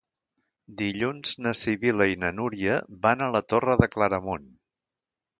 [0.77, 4.49] Dilluns na Sibil·la i na Núria van a la Torre de Claramunt.